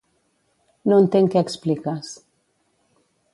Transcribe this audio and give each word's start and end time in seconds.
No 0.91 0.97
entenc 1.03 1.29
què 1.35 1.43
expliques. 1.47 2.11